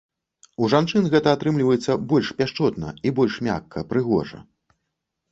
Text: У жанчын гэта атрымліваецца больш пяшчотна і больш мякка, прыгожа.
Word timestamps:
У 0.61 0.67
жанчын 0.73 1.03
гэта 1.15 1.33
атрымліваецца 1.37 1.97
больш 2.13 2.31
пяшчотна 2.39 2.89
і 3.09 3.11
больш 3.19 3.37
мякка, 3.49 3.83
прыгожа. 3.93 4.39